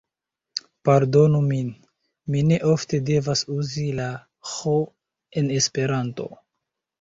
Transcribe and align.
Pardonu 0.87 1.41
min, 1.51 1.67
mi 2.35 2.41
ne 2.51 2.57
ofte 2.69 3.01
devas 3.11 3.45
uzi 3.57 3.85
la 4.01 4.09
ĥ 4.55 4.75
en 5.43 5.53
esperanto. 5.61 6.29